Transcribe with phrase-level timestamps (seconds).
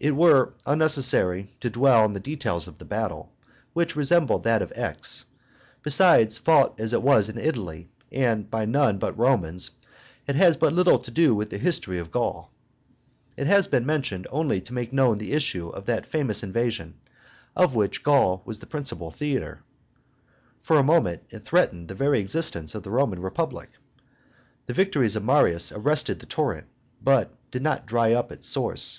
[0.00, 3.32] It were unnecessary to dwell on the details of the battle,
[3.72, 5.26] which resembled that of Aix;
[5.80, 9.70] besides, fought as it was in Italy and by none but Romans,
[10.26, 12.50] it has but little to do with a history of Gaul.
[13.36, 16.94] It has been mentioned only to make known the issue of that famous invasion,
[17.54, 19.62] of which Gaul was the principal theatre.
[20.62, 23.70] For a moment it threatened the very existence of the Roman Republic.
[24.66, 26.66] The victories of Marius arrested the torrent,
[27.00, 28.98] but did not dry up its source.